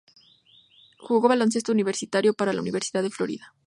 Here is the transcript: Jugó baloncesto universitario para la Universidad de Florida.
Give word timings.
Jugó 0.97 1.29
baloncesto 1.29 1.71
universitario 1.71 2.33
para 2.33 2.53
la 2.53 2.61
Universidad 2.61 3.03
de 3.03 3.11
Florida. 3.11 3.53